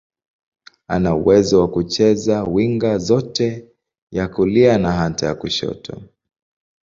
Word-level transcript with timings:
Ana 0.87 1.15
uwezo 1.15 1.59
wa 1.61 1.67
kucheza 1.67 2.43
winga 2.43 2.97
zote, 2.97 3.65
ya 4.11 4.27
kulia 4.27 4.77
na 4.77 4.91
hata 4.91 5.25
ya 5.25 5.35
kushoto. 5.35 6.01